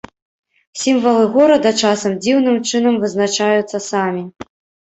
[0.83, 4.27] Сімвалы горада часам дзіўным чынам вызначаюцца самі.